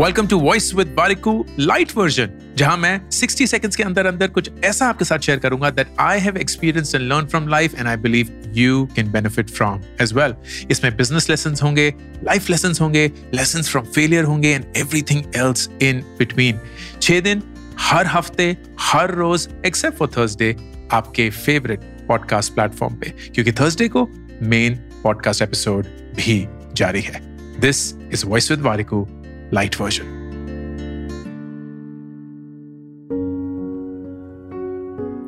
[0.00, 4.50] Welcome to voice with Warikoo lite version जहाँ मैं 60 seconds के अंदर अंदर कुछ
[4.64, 7.96] ऐसा आपके साथ शेयर करूँगा that I have experience and learn from life and I
[7.96, 10.34] believe you can benefit from as well
[10.70, 11.94] इसमें बिज़नेस लेसन होंगे
[12.24, 16.60] लाइफ लेसन होंगे लेसन फ्रॉम फेलियर होंगे and everything else in between
[17.02, 17.42] छह दिन
[17.78, 20.56] हर हफ़्ते, हर रोज एक्सेप्ट फॉर थर्सडे
[20.92, 24.08] आपके फेवरेट पॉडकास्ट प्लेटफॉर्म पे, क्योंकि थर्सडे को
[24.42, 25.84] मेन पॉडकास्ट एपिसोड
[26.16, 27.20] भी जारी है.
[27.60, 29.08] This is voice with Warikoo
[29.54, 30.18] lite version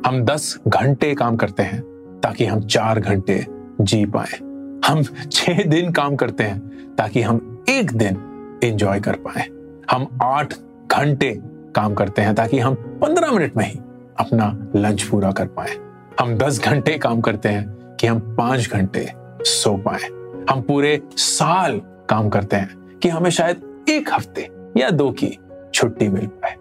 [0.05, 1.81] हम दस घंटे काम करते हैं
[2.23, 3.45] ताकि हम चार घंटे
[3.81, 4.37] जी पाए।
[4.85, 9.47] हम छह दिन काम करते हैं ताकि हम एक दिन एंजॉय कर पाए।
[9.91, 10.53] हम आठ
[10.91, 11.31] घंटे
[11.75, 13.79] काम करते हैं ताकि हम पंद्रह मिनट में ही
[14.19, 15.77] अपना लंच पूरा कर पाए।
[16.19, 19.09] हम दस घंटे काम करते हैं कि हम पाँच घंटे
[19.41, 20.09] सो पाए।
[20.49, 25.37] हम पूरे साल काम करते हैं कि हमें शायद एक हफ़्ते या दो की
[25.73, 26.55] छुट्टी मिल पाए।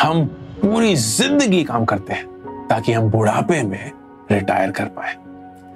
[0.00, 0.24] हम
[0.62, 3.92] पूरी ज़िंदगी काम करते हैं ताकि हम बुढ़ापे में
[4.30, 5.14] रिटायर कर पाए।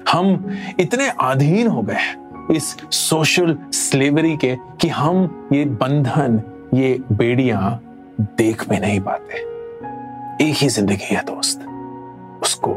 [0.08, 6.40] हम इतने अधीन हो गए हैं इस सोशल स्लेवरी के कि हम ये बंधन,
[6.74, 7.80] ये बेड़ियाँ
[8.20, 9.48] देख भी नहीं पाते।
[10.44, 11.66] एक ही ज़िंदगी है दोस्त,
[12.42, 12.76] उसको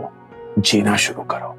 [0.60, 1.56] जीना शुरू करो।